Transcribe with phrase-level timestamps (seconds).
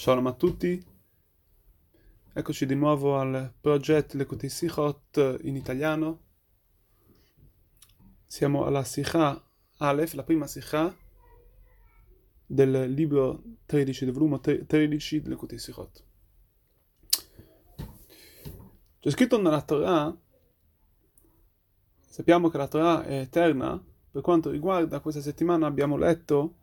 [0.00, 0.82] Shalom a tutti,
[2.32, 6.20] eccoci di nuovo al progetto Lekutei Sichot in italiano.
[8.24, 10.96] Siamo alla Sikha Aleph, la prima Sikha
[12.46, 16.04] del libro 13, del volume 13 del Lekutei Sichot.
[19.00, 20.18] C'è scritto nella Torah,
[22.06, 23.78] sappiamo che la Torah è eterna,
[24.10, 26.54] per quanto riguarda questa settimana abbiamo letto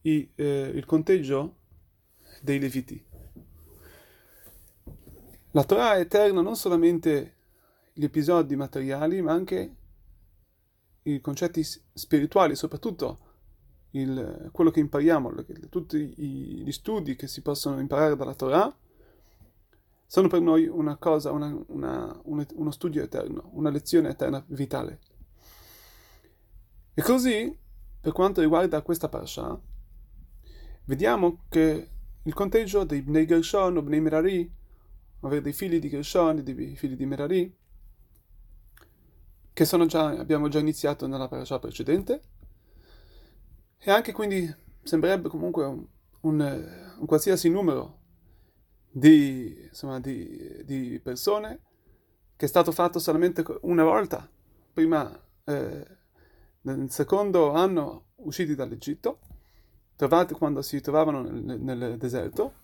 [0.00, 1.56] i, eh, il conteggio
[2.42, 3.04] dei Leviti.
[5.52, 7.36] La Torah è eterna non solamente
[7.92, 9.76] gli episodi materiali, ma anche
[11.02, 13.18] i concetti spirituali, soprattutto
[13.92, 15.34] il, quello che impariamo,
[15.68, 18.76] tutti gli studi che si possono imparare dalla Torah,
[20.06, 25.00] sono per noi una cosa, una, una, uno studio eterno, una lezione eterna vitale.
[26.94, 27.56] E così,
[28.00, 29.60] per quanto riguarda questa parasha,
[30.84, 31.90] vediamo che
[32.22, 34.52] il conteggio dei Bnei Gershon o Bnei Merari,
[35.20, 37.56] ovvero dei figli di Gershon e dei figli di Merari,
[39.52, 42.22] che già, abbiamo già iniziato nella parasha precedente,
[43.78, 44.52] e anche quindi
[44.82, 45.86] sembrerebbe comunque un,
[46.20, 47.98] un, un qualsiasi numero
[48.90, 51.60] di, insomma, di, di, persone
[52.36, 54.28] che è stato fatto solamente una volta,
[54.72, 55.10] prima
[55.44, 55.86] eh,
[56.62, 59.18] nel secondo anno usciti dall'Egitto,
[59.98, 62.54] trovati quando si trovavano nel, nel deserto.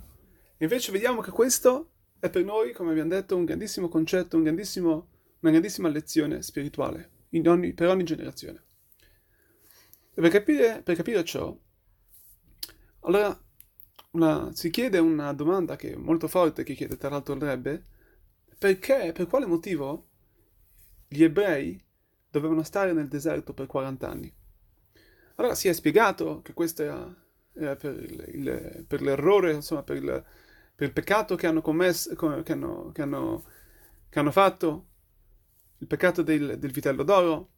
[0.58, 5.08] Invece vediamo che questo è per noi, come abbiamo detto, un grandissimo concetto, un grandissimo,
[5.40, 7.10] una grandissima lezione spirituale
[7.44, 8.62] ogni, per ogni generazione.
[10.14, 11.58] E per capire, per capire ciò,
[13.00, 13.36] allora
[14.12, 17.84] una, si chiede una domanda che è molto forte, che chiede tra l'altro il Rebbe,
[18.56, 20.06] perché, per quale motivo
[21.08, 21.84] gli ebrei
[22.30, 24.32] dovevano stare nel deserto per 40 anni?
[25.34, 27.22] Allora si è spiegato che questo era
[27.56, 30.24] eh, per, il, il, per, l'errore, insomma, per il,
[30.74, 33.44] per il, peccato che hanno commesso, che hanno, che hanno,
[34.08, 34.86] che hanno fatto,
[35.78, 37.50] il peccato del, del, vitello d'oro.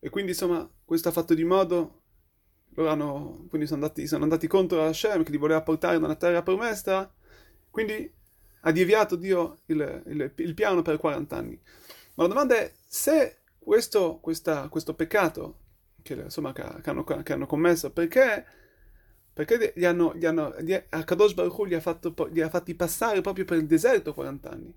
[0.00, 2.02] E quindi, insomma, questo ha fatto di modo,
[2.70, 6.42] loro hanno, quindi sono andati, sono andati contro Hashem che li voleva portare nella terra
[6.42, 7.12] promessa,
[7.70, 8.12] quindi
[8.62, 11.60] ha deviato Dio il, il, piano per 40 anni.
[12.14, 15.58] Ma la domanda è se questo, questa, questo peccato
[16.02, 18.44] che, insomma, che, hanno, che hanno commesso, perché
[19.38, 23.58] perché gli hanno, gli hanno, gli, Akadosh Baruch li ha, ha fatti passare proprio per
[23.58, 24.74] il deserto 40 anni.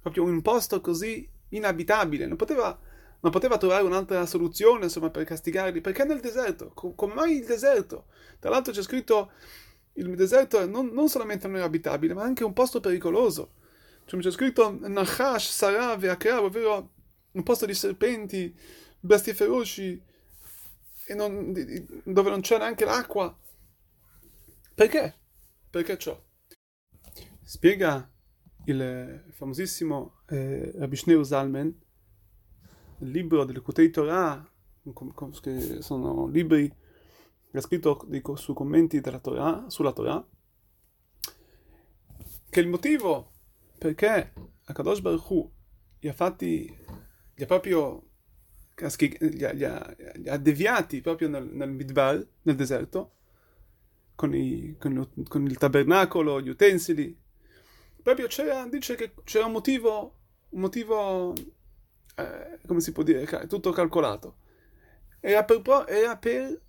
[0.00, 2.24] Proprio un posto così inabitabile.
[2.28, 2.78] Non poteva,
[3.18, 5.80] non poteva trovare un'altra soluzione, insomma, per castigarli.
[5.80, 6.70] Perché nel deserto?
[6.94, 8.04] Come mai il deserto?
[8.38, 9.32] Tra l'altro c'è scritto
[9.94, 13.54] il deserto non, non solamente non è abitabile, ma anche un posto pericoloso.
[14.04, 16.90] Cioè, c'è scritto Nachash, Sarav e Akrav, ovvero
[17.32, 18.54] un posto di serpenti,
[19.00, 20.00] bestie feroci,
[21.16, 21.52] non,
[22.04, 23.36] dove non c'è neanche l'acqua.
[24.74, 25.14] Perché?
[25.70, 26.20] Perché ciò?
[27.42, 28.10] Spiega
[28.64, 31.80] il famosissimo eh, Rabbi Shneur Zalman,
[32.98, 34.44] il libro delle Kutei Torah,
[35.40, 36.68] che sono libri
[37.50, 38.04] che ha scritto
[38.34, 40.26] su commenti Torah, sulla Torah,
[42.50, 43.30] che il motivo
[43.78, 44.32] perché
[44.64, 45.52] Akadosh Baruch Hu
[46.00, 46.66] gli ha fatti,
[47.32, 48.08] gli ha proprio
[48.76, 53.12] gli ha, gli ha, gli ha deviati proprio nel, nel Midbar, nel deserto,
[54.14, 57.16] con, i, con, lo, con, il tabernacolo, gli utensili.
[58.02, 60.18] Proprio c'era, dice che c'era un motivo,
[60.50, 61.32] un motivo,
[62.16, 64.36] eh, come si può dire, tutto calcolato.
[65.20, 66.60] Era per, era per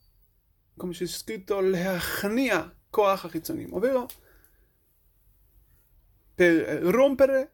[0.75, 4.07] come c'è scritto, leachnia koach achitzonim, ovvero
[6.33, 7.53] per rompere,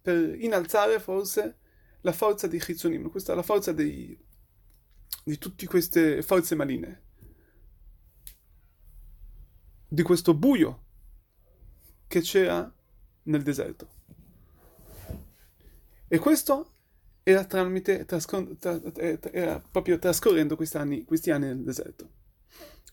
[0.00, 1.58] per innalzare forse
[2.00, 4.18] la forza dei chitzonim, questa è la forza dei,
[5.24, 7.10] di tutte queste forze maline
[9.92, 10.84] di questo buio
[12.06, 12.72] che c'era
[13.24, 13.88] nel deserto.
[16.08, 16.70] E questo
[17.22, 18.80] era, tramite, trascor- tra-
[19.30, 22.10] era proprio trascorrendo questi anni, questi anni nel deserto.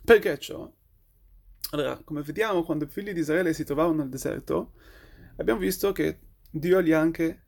[0.04, 0.70] Perché ciò?
[1.72, 4.74] Allora, come vediamo, quando i figli di Israele si trovavano nel deserto,
[5.38, 6.20] abbiamo visto che
[6.52, 7.46] Dio li ha anche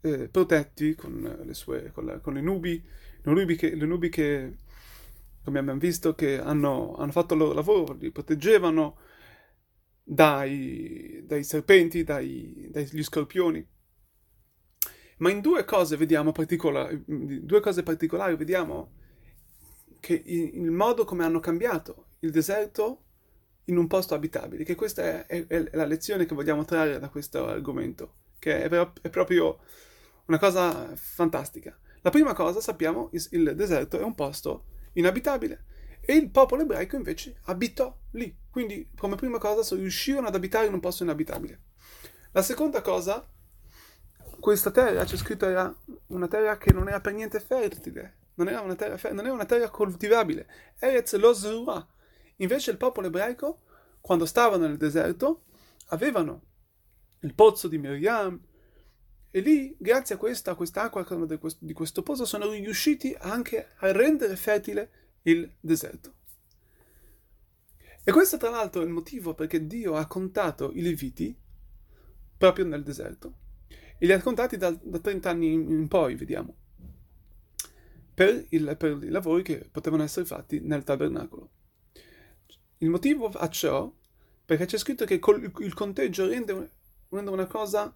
[0.00, 2.84] eh, protetti con le, sue, con, la, con le nubi,
[3.22, 4.58] le nubi che, le nubi che
[5.48, 8.98] come abbiamo visto, che hanno, hanno fatto il loro lavoro, li proteggevano
[10.02, 13.66] dai, dai serpenti, dai, dagli scorpioni.
[15.18, 18.92] Ma in due cose vediamo particolari, due cose particolari vediamo
[20.00, 23.04] che il modo come hanno cambiato il deserto
[23.64, 27.08] in un posto abitabile, che questa è, è, è la lezione che vogliamo trarre da
[27.08, 29.58] questo argomento, che è, è, proprio
[30.26, 31.76] una cosa fantastica.
[32.02, 35.64] La prima cosa, sappiamo, il, deserto è un posto inabitabile.
[36.00, 38.34] E il popolo ebraico invece abitò lì.
[38.50, 41.60] Quindi, come prima cosa, riuscirono ad abitare in un posto inabitabile.
[42.32, 43.26] La seconda cosa,
[44.40, 45.74] questa terra, c'è scritto, era
[46.06, 49.44] una terra che non era per niente fertile, non era una terra, non era una
[49.44, 50.48] terra coltivabile.
[50.78, 51.86] Erez lo Zerua.
[52.36, 53.62] Invece il popolo ebraico,
[54.00, 55.44] quando stavano nel deserto,
[55.88, 56.42] avevano
[57.20, 58.40] il pozzo di Miriam,
[59.30, 64.90] e lì, grazie a questa, a di questo pozzo, sono riusciti anche a rendere fertile
[65.22, 66.14] il deserto.
[68.02, 71.36] E questo tra l'altro è il motivo perché Dio ha contato i Leviti
[72.38, 73.34] proprio nel deserto.
[73.98, 76.56] E li ha contati da, da 30 anni in poi, vediamo,
[78.14, 81.50] per, il, per, i lavori che potevano essere fatti nel tabernacolo.
[82.78, 83.92] Il motivo a ciò,
[84.44, 86.70] perché c'è scritto che col, il conteggio rende,
[87.10, 87.94] rende una cosa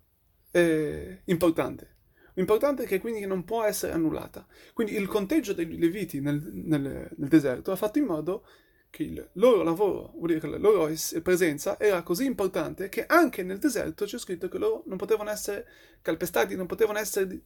[0.52, 1.90] eh, importante.
[2.34, 4.46] L'importante è che quindi non può essere annullata.
[4.72, 8.46] Quindi il conteggio dei Leviti nel, nel, nel deserto ha fatto in modo
[8.88, 13.42] che il loro lavoro, vuol dire che la loro presenza era così importante che anche
[13.42, 15.66] nel deserto c'è scritto che loro non potevano essere
[16.02, 17.40] calpestati, non potevano essere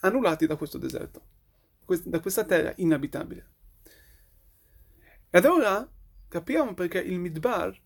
[0.00, 1.22] annullati da questo deserto,
[2.04, 3.48] da questa terra inabitabile.
[5.30, 5.88] Ed ora
[6.28, 7.76] capiamo perché il Midbar,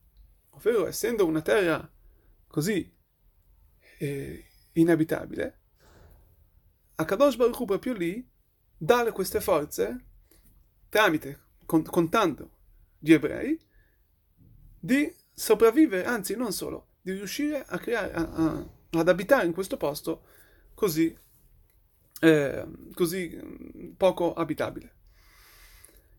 [0.50, 1.90] ovvero essendo una terra
[2.46, 3.00] così
[4.02, 5.60] eh, inabitabile,
[7.04, 8.28] Kadosh Baruch Hu proprio lì
[8.76, 10.04] dà queste forze
[10.88, 12.50] tramite contando
[12.98, 13.58] gli ebrei,
[14.78, 19.76] di sopravvivere, anzi non solo, di riuscire a creare, a, a, ad abitare in questo
[19.76, 20.24] posto
[20.74, 21.16] così,
[22.20, 24.94] eh, così poco abitabile.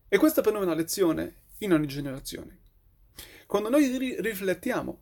[0.08, 2.60] E questa per noi è una lezione in ogni generazione.
[3.46, 5.00] Quando noi ri- riflettiamo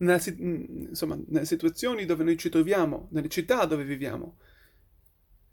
[0.00, 4.38] nella, mm, insomma, nelle situazioni dove noi ci troviamo, nelle città dove viviamo,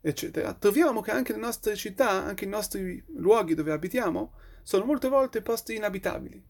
[0.01, 4.33] eccetera, troviamo che anche le nostre città, anche i nostri luoghi dove abitiamo,
[4.63, 6.43] sono molte volte posti inabitabili,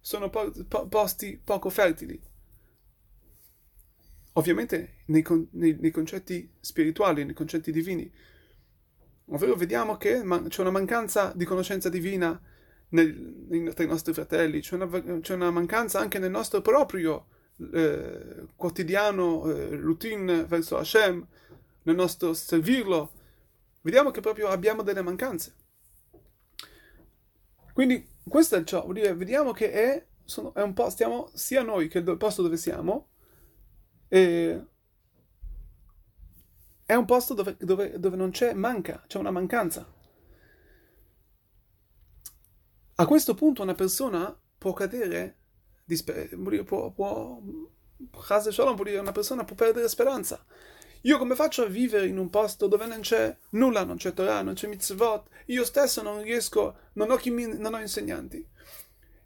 [0.00, 2.20] sono po- po- posti poco fertili.
[4.36, 8.10] Ovviamente nei, con- nei, nei, concetti spirituali, nei concetti divini,
[9.26, 12.40] ovvero vediamo che man- c'è una mancanza di conoscenza divina
[12.90, 13.14] nel,
[13.48, 17.26] nei, tra i nostri fratelli, c'è una, c'è una, mancanza anche nel nostro proprio
[17.72, 21.26] eh, quotidiano eh, routine verso Hashem,
[21.82, 23.12] nel nostro servirlo,
[23.82, 25.54] vediamo che proprio abbiamo delle mancanze.
[27.72, 31.62] Quindi questo è ciò, vuol dire, vediamo che è, sono, è un po', stiamo sia
[31.62, 33.08] noi che il posto dove siamo,
[34.08, 34.64] e
[36.86, 39.92] è un posto dove, dove, dove non c'è, manca, c'è una mancanza.
[42.96, 45.38] A questo punto una persona può cadere,
[46.64, 47.40] può, può,
[48.10, 50.44] può dire, una persona può perdere speranza.
[51.02, 54.40] Io come faccio a vivere in un posto dove non c'è nulla, non c'è Torah,
[54.40, 55.28] non c'è mitzvot?
[55.46, 58.48] Io stesso non riesco, non ho, mi, non ho insegnanti.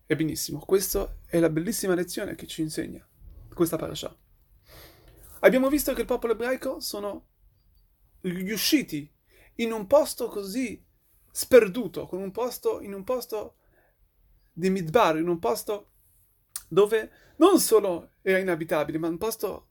[0.05, 3.07] E benissimo, questa è la bellissima lezione che ci insegna
[3.55, 4.17] questa parasha.
[5.41, 7.27] Abbiamo visto che il popolo ebraico sono
[8.23, 9.09] riusciti
[9.57, 10.85] in un posto così
[11.31, 13.57] sperduto, un posto, in un posto
[14.53, 15.91] di Midbar, in un posto
[16.69, 19.69] dove non solo era inabitabile, ma un posto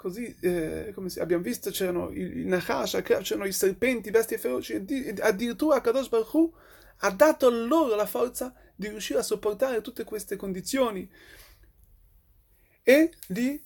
[0.00, 5.14] Così, eh, come abbiamo visto, c'erano i, i Nahash, c'erano i serpenti, bestie feroci, e
[5.20, 6.54] addirittura Kadosh Baruch Hu
[7.00, 11.06] ha dato loro la forza di riuscire a sopportare tutte queste condizioni
[12.82, 13.62] e di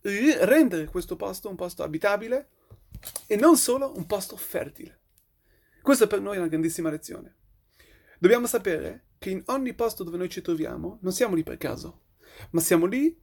[0.00, 2.48] rendere questo posto un posto abitabile
[3.28, 4.98] e non solo un posto fertile.
[5.82, 7.36] Questa per noi è una grandissima lezione.
[8.18, 12.04] Dobbiamo sapere che in ogni posto dove noi ci troviamo non siamo lì per caso,
[12.52, 13.14] ma siamo lì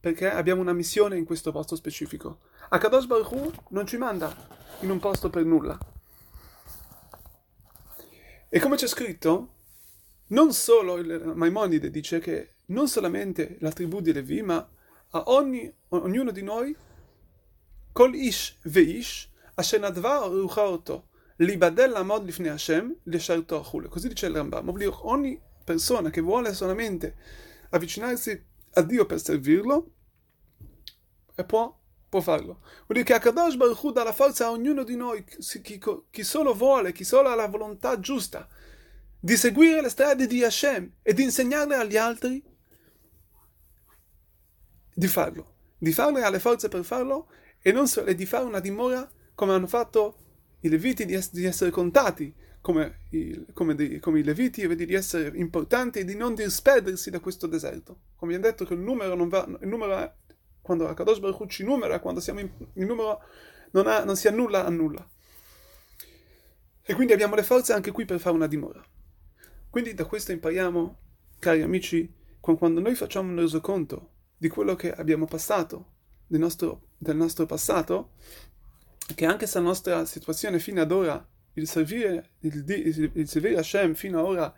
[0.00, 2.40] perché abbiamo una missione in questo posto specifico.
[2.70, 4.34] Akadosh Baruch Hu non ci manda
[4.80, 5.78] in un posto per nulla.
[8.48, 9.56] E come c'è scritto,
[10.28, 14.66] non solo il Maimonide dice che non solamente la tribù di Levi, ma
[15.10, 16.74] a ogni, ognuno di noi,
[17.92, 23.88] kol ish veish, asher nadva ruchaoto, libadel amod lifne Hashem, lesharto achule.
[23.88, 24.72] Così dice il Rambam.
[25.02, 27.16] Ogni persona che vuole solamente
[27.70, 29.90] avvicinarsi a Dio per servirlo
[31.34, 32.60] e può, può farlo.
[32.60, 36.22] Vuol dire che Akadosh Baruch Hu dà la forza a ognuno di noi, chi, chi
[36.22, 38.48] solo vuole, chi solo ha la volontà giusta
[39.24, 42.42] di seguire le strade di Hashem e di insegnarle agli altri,
[44.92, 45.54] di farlo.
[45.78, 47.28] Di farlo e ha le forze per farlo
[47.60, 50.16] e non solo, e di fare una dimora come hanno fatto
[50.62, 54.86] i Leviti di, ess- di essere contati come i, come, dei, come i Leviti, vedi
[54.86, 57.98] di essere importanti e di non disperdersi da questo deserto.
[58.16, 60.12] Come abbiamo detto che il numero non va, il numero è,
[60.60, 63.20] quando Akadosh Baruch Hu ci numera, quando siamo in, il numero
[63.72, 65.06] non, ha, non si annulla a nulla.
[66.84, 68.82] E quindi abbiamo le forze anche qui per fare una dimora.
[69.68, 70.98] Quindi da questo impariamo
[71.38, 75.94] cari amici, quando noi facciamo un resoconto di quello che abbiamo passato,
[76.26, 78.12] del nostro, del nostro passato,
[79.14, 83.58] che anche se la nostra situazione fino ad ora, il servire, il, il, il servire
[83.58, 84.54] Hashem fino ad ora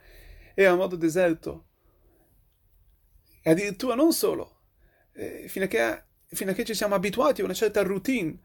[0.55, 1.67] era a modo deserto,
[3.43, 4.61] e addirittura non solo,
[5.13, 8.39] eh, fino, a che, fino a che ci siamo abituati a una certa routine,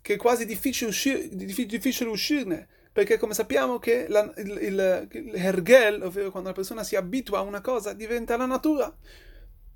[0.00, 5.34] che è quasi difficile, uscir, difficile uscirne, perché come sappiamo che la, il, il, il
[5.34, 8.94] hergel, ovvero quando la persona si abitua a una cosa, diventa la natura.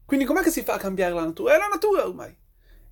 [0.05, 1.55] Quindi com'è che si fa a cambiare la natura?
[1.55, 2.37] È la natura ormai.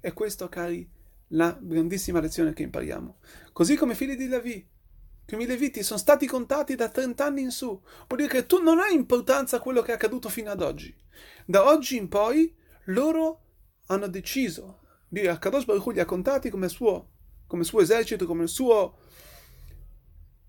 [0.00, 0.90] E questo, cari,
[1.28, 3.18] la grandissima lezione che impariamo.
[3.52, 4.66] Così come i figli di Levi,
[5.26, 8.62] come i Leviti sono stati contati da 30 anni in su, vuol dire che tu
[8.62, 10.94] non hai importanza quello che è accaduto fino ad oggi.
[11.44, 12.54] Da oggi in poi
[12.84, 13.40] loro
[13.86, 17.10] hanno deciso di a Kadosh Baruch li ha contati come suo,
[17.46, 18.98] come suo esercito, come il suo...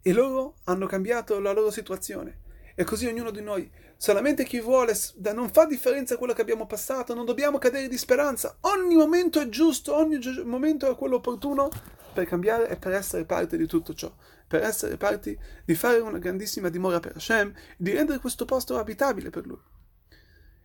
[0.02, 2.46] E loro hanno cambiato la loro situazione.
[2.80, 3.68] E così ognuno di noi,
[3.98, 4.96] solamente chi vuole,
[5.34, 8.56] non fa differenza quello che abbiamo passato, non dobbiamo cadere di speranza.
[8.62, 11.72] Ogni momento è giusto, ogni momento è quello opportuno
[12.14, 14.16] per cambiare e per essere parte di tutto ciò.
[14.46, 19.32] Per essere parte di fare una grandissima dimora per Hashem, di rendere questo posto abitabile
[19.32, 19.60] per lui.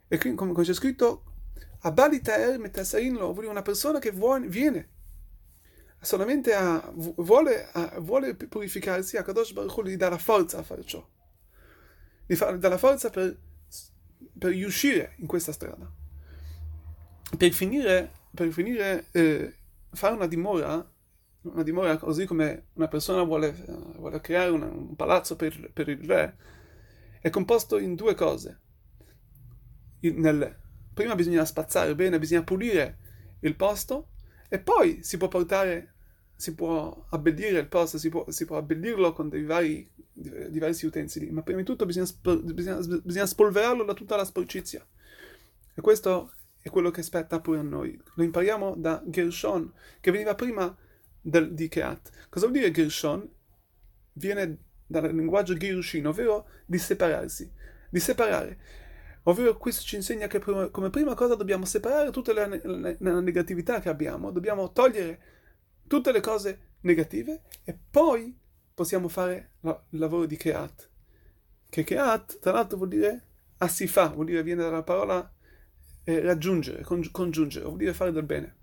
[0.06, 1.22] E quindi, come c'è scritto,
[1.80, 4.90] Abalitaer metasain lo, vuol dire una persona che vuole, viene
[5.98, 10.62] solamente a, vuole, a, vuole purificarsi, a Kadosh Baruch Hu gli dà la forza a
[10.62, 11.02] fare ciò
[12.32, 13.36] gli dà la forza per,
[14.38, 15.90] per riuscire in questa strada.
[17.36, 19.54] Per finire, per finire eh,
[19.90, 20.90] fare una dimora,
[21.42, 23.52] una dimora così come una persona vuole,
[23.96, 26.36] vuole creare una, un palazzo per, per, il re,
[27.20, 28.60] è composto in due cose.
[30.00, 30.56] Nel,
[30.92, 32.98] prima bisogna spazzare bene, bisogna pulire
[33.40, 34.08] il posto
[34.48, 35.91] e poi si può portare,
[36.42, 41.30] si può abbellire il posto, si può, si può abbellirlo con dei vari diversi utensili,
[41.30, 42.08] ma prima di tutto bisogna,
[42.52, 44.84] bisogna, bisogna spolverarlo da tutta la sporcizia.
[45.72, 47.96] E questo è quello che spetta pure a noi.
[48.14, 50.76] Lo impariamo da Gershon, che veniva prima
[51.20, 52.10] del, di Keat.
[52.28, 53.24] Cosa vuol dire Gershon?
[54.14, 57.48] Viene dal linguaggio Gerushin, ovvero di separarsi,
[57.88, 58.58] di separare.
[59.26, 63.20] Ovvero questo ci insegna che prima, come prima cosa dobbiamo separare tutta la, la, la
[63.20, 65.30] negatività che abbiamo, dobbiamo togliere
[65.92, 68.34] tutte le cose negative e poi
[68.72, 70.88] possiamo fare il lavoro di Keat.
[71.68, 73.26] Che Keat, tra l'altro, vuol dire
[73.58, 75.30] assifa, vuol dire viene dalla parola
[76.04, 78.56] eh, raggiungere, congiungere, vuol dire fare del bene.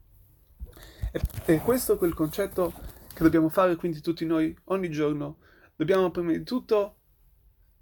[1.11, 2.73] E, e questo è quel concetto
[3.13, 5.37] che dobbiamo fare quindi tutti noi ogni giorno.
[5.75, 6.95] Dobbiamo prima di tutto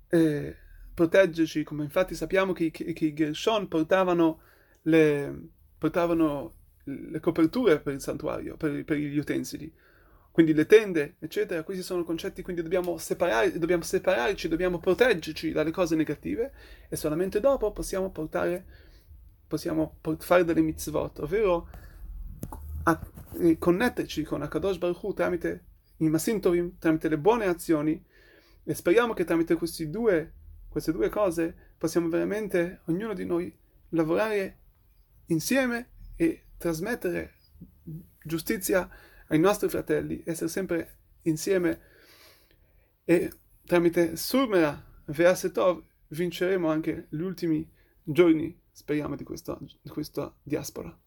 [0.09, 0.57] eh,
[0.93, 4.41] proteggerci, come infatti sappiamo che, che, che i Gershon portavano
[4.81, 6.56] le, portavano
[6.87, 9.71] le coperture per il santuario, per, per gli utensili.
[10.31, 15.71] Quindi le tende, eccetera, questi sono concetti, quindi dobbiamo, separare, dobbiamo separarci, dobbiamo proteggerci dalle
[15.71, 16.51] cose negative
[16.87, 18.63] e solamente dopo possiamo portare,
[19.47, 21.67] possiamo fare delle mitzvot, ovvero
[22.83, 23.01] a,
[23.39, 25.63] eh, connetterci con Akadosh Baruch Hu tramite
[25.97, 27.99] i Masintovim, tramite le buone azioni
[28.63, 29.57] e speriamo che tramite
[29.89, 30.33] due,
[30.69, 33.51] queste due cose possiamo veramente, ognuno di noi,
[33.89, 34.57] lavorare
[35.27, 37.35] insieme e trasmettere
[38.23, 38.89] giustizia
[39.27, 41.81] ai nostri fratelli, essere sempre insieme
[43.03, 43.31] e
[43.65, 47.69] tramite Surmera Veasetov vinceremo anche gli ultimi
[48.03, 50.97] giorni, speriamo, di questa, di questa diaspora.